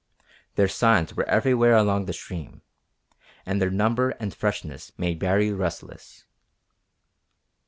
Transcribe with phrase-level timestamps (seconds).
[0.55, 2.63] Their signs were everywhere along the stream,
[3.45, 6.25] and their number and freshness made Baree restless.